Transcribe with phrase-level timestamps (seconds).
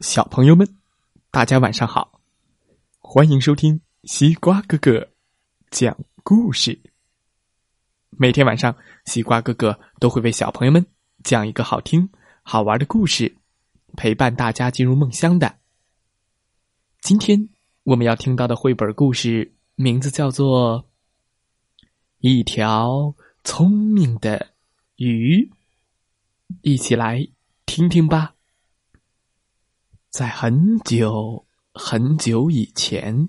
[0.00, 0.66] 小朋友们，
[1.30, 2.22] 大家晚上好！
[3.00, 5.06] 欢迎收听西瓜哥哥
[5.70, 6.80] 讲故事。
[8.08, 8.74] 每天晚上，
[9.04, 10.86] 西瓜哥哥都会为小朋友们
[11.22, 12.08] 讲一个好听、
[12.42, 13.36] 好玩的故事，
[13.94, 15.54] 陪伴大家进入梦乡的。
[17.02, 17.50] 今天
[17.82, 20.82] 我们要听到的绘本故事名字叫做
[22.20, 23.14] 《一条
[23.44, 24.48] 聪明的
[24.96, 25.44] 鱼》，
[26.62, 27.28] 一起来
[27.66, 28.34] 听听吧。
[30.10, 33.28] 在很久很久以前，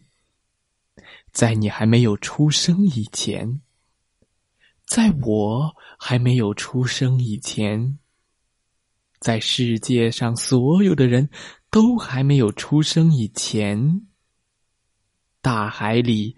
[1.31, 3.62] 在你还没有出生以前，
[4.88, 7.99] 在我还没有出生以前，
[9.20, 11.30] 在世界上所有的人
[11.70, 14.07] 都还没有出生以前，
[15.40, 16.35] 大海里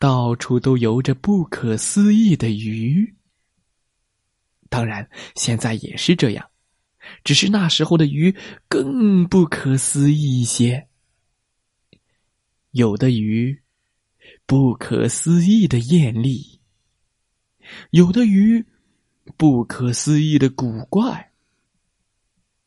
[0.00, 3.14] 到处都游着不可思议的鱼。
[4.68, 6.50] 当然，现在也是这样。
[7.22, 8.34] 只是那时候的鱼
[8.68, 10.88] 更不可思议一些，
[12.70, 13.62] 有的鱼
[14.46, 16.60] 不可思议的艳丽，
[17.90, 18.64] 有的鱼
[19.36, 21.30] 不可思议的古怪，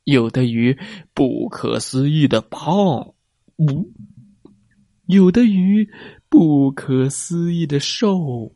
[0.03, 0.77] 有的鱼
[1.13, 3.13] 不可思议的胖，
[3.57, 3.91] 呜，
[5.05, 5.89] 有的鱼
[6.29, 8.53] 不可思议的瘦。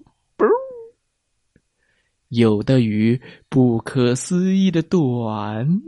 [2.31, 5.81] 有的鱼不可思议的短，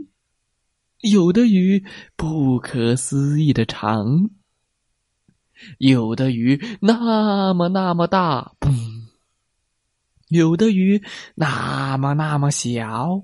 [1.00, 1.82] 有的鱼
[2.16, 4.28] 不可思议的长，
[5.78, 8.70] 有的鱼那么那么大，嘣；
[10.28, 11.02] 有的鱼
[11.34, 13.22] 那么那么小，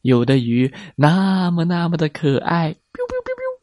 [0.00, 3.60] 有的鱼那么那么的可爱，biu biu biu biu；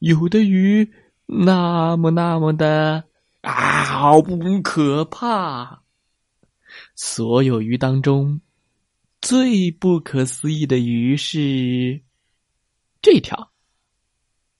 [0.00, 0.92] 有的鱼
[1.26, 3.04] 那么那么的
[3.42, 5.82] 啊，好不可怕。
[7.00, 8.40] 所有鱼当中，
[9.20, 12.02] 最不可思议的鱼是
[13.00, 13.52] 这条。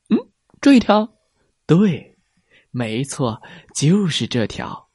[0.08, 0.16] 嗯，
[0.60, 1.12] 这一条，
[1.66, 2.16] 对，
[2.70, 3.42] 没错，
[3.74, 4.88] 就是这条。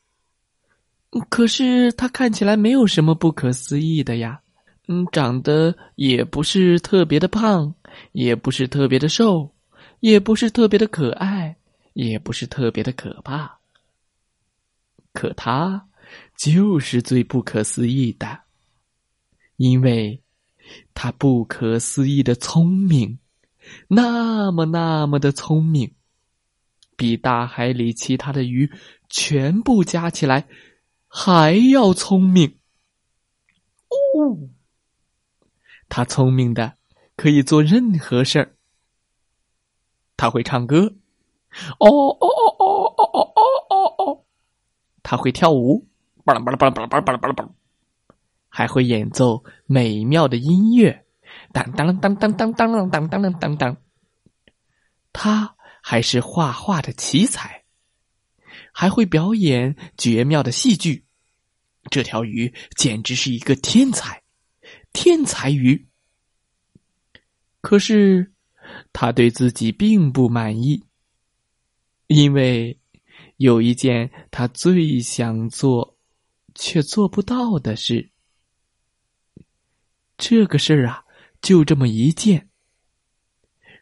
[1.30, 4.41] 可是它看起来没有什么不可思议的呀。
[4.88, 7.75] 嗯，长得也不是特别的胖，
[8.13, 9.53] 也不是特别的瘦，
[10.00, 11.57] 也不是特别的可爱，
[11.91, 13.59] 也不是特别的可怕。
[15.12, 15.89] 可它。
[16.38, 18.40] 就是最不可思议的，
[19.57, 20.22] 因为
[20.94, 23.19] 他不可思议的聪明，
[23.88, 25.94] 那么那么的聪明，
[26.96, 28.69] 比大海里其他的鱼
[29.09, 30.47] 全部加起来
[31.07, 32.57] 还要聪明。
[33.90, 34.50] 哦，
[35.88, 36.78] 他聪明的
[37.16, 38.56] 可以做任何事儿。
[40.18, 40.95] 他会唱歌，
[41.80, 44.25] 哦哦哦哦哦哦哦哦，
[45.01, 45.88] 他会跳舞。
[46.23, 47.50] 巴拉巴拉巴拉巴拉巴拉巴拉巴拉，
[48.47, 51.06] 还会演奏美妙的音乐，
[51.51, 53.78] 当当当当当当当当当当当。
[55.12, 57.66] 他还是画画的奇才，
[58.72, 61.06] 还会表演绝妙的戏剧。
[61.89, 64.23] 这条鱼简直是一个天才，
[64.94, 65.89] 天才鱼。
[67.59, 68.31] 可是
[68.94, 70.85] 他对自己并不满意，
[72.07, 72.79] 因为
[73.35, 75.93] 有一件他最想做。
[76.56, 78.12] 却做不到的事，
[80.18, 81.03] 这个事儿啊，
[81.41, 82.50] 就这么一件。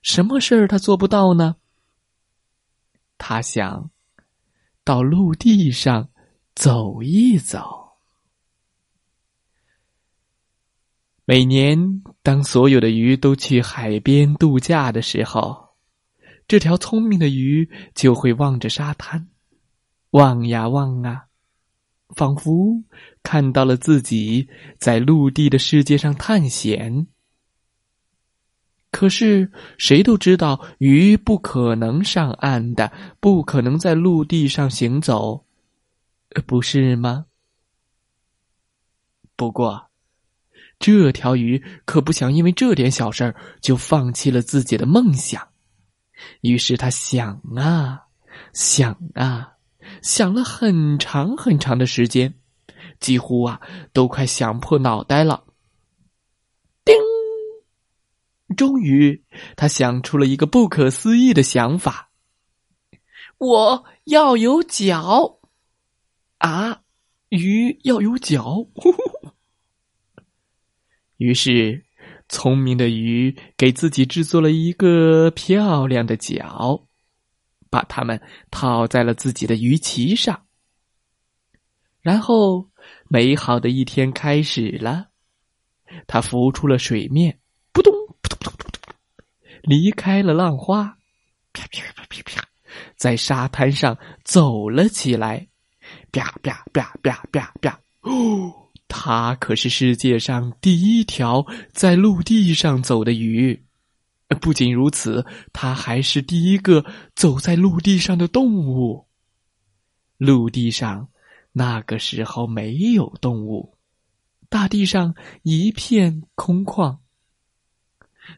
[0.01, 1.57] 什么事儿他做不到呢？
[3.17, 3.91] 他想
[4.83, 6.09] 到陆地上
[6.55, 7.99] 走一走。
[11.23, 15.75] 每年，当所有的鱼都去海边度假的时候，
[16.47, 19.29] 这条聪明的鱼就会望着沙滩，
[20.09, 21.27] 望呀望啊。
[22.15, 22.83] 仿佛
[23.23, 27.07] 看到了自己在陆地的世界上探险，
[28.91, 35.45] 可是谁都知道鱼不可能上岸的，不可能在陆地上行走，
[36.45, 37.25] 不是吗？
[39.35, 39.89] 不过，
[40.77, 45.47] 这条鱼可不想因为这点小事儿就放弃了自己的梦想，
[46.41, 48.01] 于是他想啊，
[48.53, 49.53] 想啊。
[50.01, 52.33] 想了很长很长的时间，
[52.99, 53.61] 几乎啊
[53.93, 55.45] 都快想破脑袋了。
[56.83, 56.95] 叮！
[58.57, 59.23] 终于，
[59.55, 62.09] 他想出了一个不可思议的想法：
[63.37, 65.39] 我要有脚
[66.39, 66.81] 啊！
[67.29, 68.67] 鱼要有脚。
[71.17, 71.85] 于是，
[72.27, 76.87] 聪明的鱼给自己制作了一个漂亮的脚。
[77.71, 78.21] 把它们
[78.51, 80.45] 套在了自己的鱼鳍上，
[82.01, 82.69] 然后
[83.07, 85.07] 美好的一天开始了。
[86.05, 87.39] 它浮出了水面，
[87.71, 87.91] 扑通
[88.21, 88.93] 扑通扑通扑通，
[89.63, 90.97] 离开了浪花，
[91.53, 92.47] 啪啪啪啪啪，
[92.95, 95.47] 在沙滩上走了起来，
[96.11, 97.79] 啪啪啪啪啪啪。
[98.01, 103.65] 哦，它可是世界上第一条在陆地上走的鱼。
[104.39, 106.85] 不仅如此，它还是第一个
[107.15, 109.05] 走在陆地上的动物。
[110.17, 111.09] 陆地上
[111.51, 113.75] 那个时候没有动物，
[114.49, 116.97] 大地上一片空旷。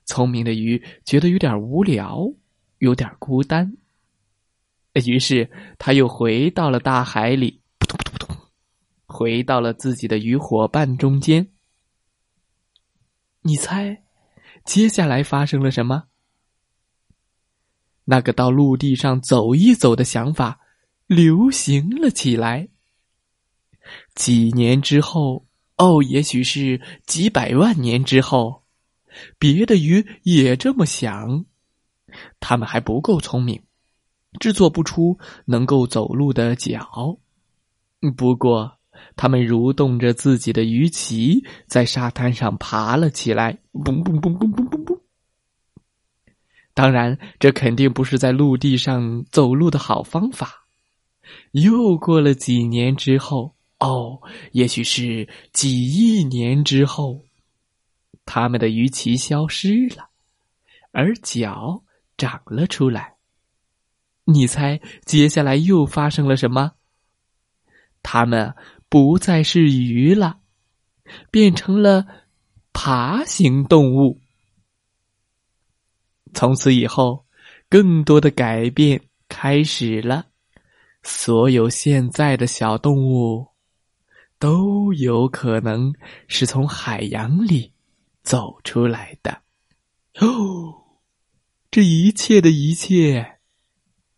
[0.06, 2.32] 聪明的鱼觉得有点无聊，
[2.78, 3.76] 有点孤单，
[5.06, 8.48] 于是他又回到了大海里，扑通扑通扑通，
[9.06, 11.50] 回到了自己的鱼伙伴中间。
[13.42, 14.03] 你猜，
[14.66, 16.04] 接下来发生了什么？
[18.06, 20.60] 那个到陆地上走一走的想法
[21.08, 22.68] 流行了起来。
[24.16, 25.46] 几年之后，
[25.78, 28.64] 哦，也许是几百万年之后。
[29.38, 31.46] 别的鱼也这么想，
[32.40, 33.62] 它们还不够聪明，
[34.40, 37.20] 制作不出能够走路的脚。
[38.18, 38.80] 不过，
[39.16, 45.00] 它们蠕动着自己的鱼鳍，在沙滩上爬了起来，嘣嘣嘣嘣嘣嘣嘣。
[46.74, 50.66] 当然，这肯定不是在陆地上走路的好方法。
[51.52, 54.22] 又过了几年之后，哦，
[54.54, 57.26] 也许是几亿年之后。
[58.26, 60.08] 它们的鱼鳍消失了，
[60.92, 61.84] 而脚
[62.18, 63.16] 长了出来。
[64.24, 66.72] 你猜接下来又发生了什么？
[68.02, 68.56] 他们
[68.94, 70.38] 不再是鱼了，
[71.32, 72.06] 变成了
[72.74, 74.20] 爬行动物。
[76.36, 77.26] 从此以后，
[77.68, 80.28] 更多的改变开始了。
[81.02, 83.48] 所有现在的小动物
[84.38, 85.92] 都有可能
[86.28, 87.74] 是从海洋里。
[88.22, 89.42] 走出来的
[90.20, 91.00] 哦，
[91.72, 93.40] 这一切的一切，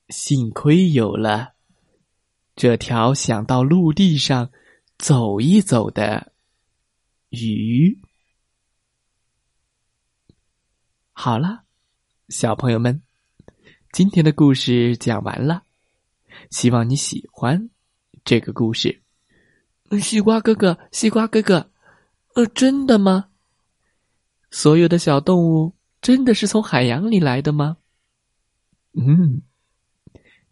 [0.09, 1.53] 幸亏有了
[2.57, 4.51] 这条想到陆地上
[4.97, 6.31] 走一走的
[7.29, 7.99] 鱼。
[11.11, 11.63] 好了，
[12.29, 13.01] 小朋友们，
[13.91, 15.63] 今天的故事讲完了，
[16.51, 17.69] 希望你喜欢
[18.23, 19.01] 这个故事。
[20.01, 21.71] 西瓜哥哥，西瓜哥哥，
[22.33, 23.29] 呃，真的吗？
[24.51, 27.77] 所有的小动物真的是从海洋里来的吗？
[28.93, 29.41] 嗯，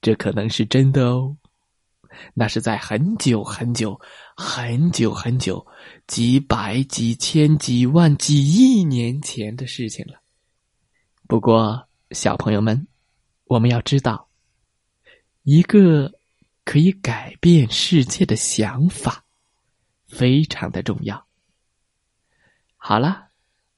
[0.02, 1.38] 这可能是真的哦。
[2.34, 4.00] 那是在很久很久、
[4.36, 5.66] 很久很久、
[6.08, 10.22] 几百、几千、几万、几亿年前的事情了。
[11.28, 12.88] 不过，小朋友们，
[13.46, 14.30] 我们要知道，
[15.44, 16.12] 一个
[16.66, 19.24] 可以改变世界的想法
[20.08, 21.26] 非常的重要。
[22.78, 23.28] 好了。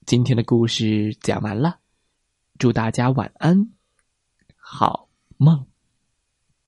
[0.07, 1.79] 今天的故事讲完了，
[2.59, 3.71] 祝大家晚安，
[4.55, 5.65] 好梦。